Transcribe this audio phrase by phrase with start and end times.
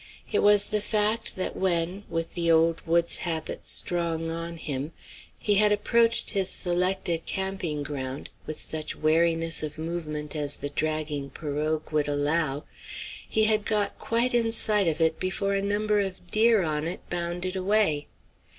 [0.31, 4.93] It was the fact that when, with the old woods habit strong on him,
[5.37, 11.29] he had approached his selected camping ground, with such wariness of movement as the dragging
[11.29, 12.63] pirogue would allow,
[13.29, 17.07] he had got quite in sight of it before a number of deer on it
[17.11, 18.07] bounded away.